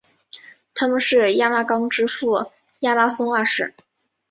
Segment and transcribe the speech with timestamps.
[0.73, 3.75] 他们是亚拉冈之父亚拉松二世。